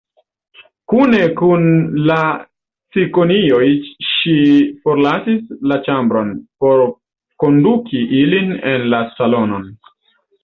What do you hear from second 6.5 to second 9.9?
por konduki ilin en la salonon.